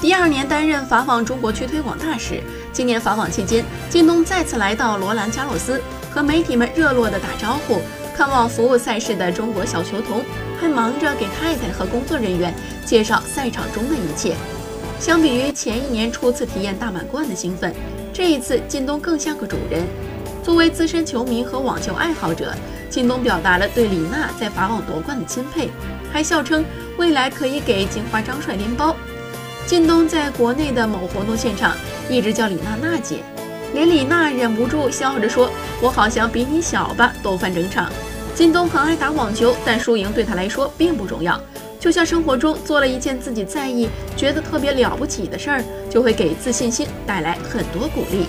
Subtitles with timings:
[0.00, 2.40] 第二年担任法网中国区推广大使。
[2.72, 7.80] 今年法网期间，靳东再次来到罗兰加洛斯，和媒体们热络地打招呼，
[8.16, 10.22] 看望服务赛事的中国小球童，
[10.60, 14.36] 还忙着给太太和工作人员介绍赛场中的一切。
[15.00, 17.74] 相比于前一年初次体验大满贯的兴奋，
[18.12, 19.82] 这一次靳东更像个主人。
[20.44, 22.54] 作为资深球迷和网球爱好者，
[22.88, 25.68] 靳东表达了对李娜在法网夺冠的钦佩，
[26.12, 26.64] 还笑称
[26.98, 28.94] 未来可以给金花张帅拎包。
[29.68, 31.76] 靳东在国内的某活动现场
[32.08, 33.18] 一直叫李娜娜姐，
[33.74, 35.50] 连李娜忍不住笑着说
[35.82, 37.92] ：“我好像比你小吧。”都翻整场。
[38.34, 41.38] 靳东很爱打网球，但输赢对他来说并不重要。
[41.78, 48.26] 就像生活中做了一件自己在意、觉得特别了不起的事儿，就会给自信心带来很多鼓励。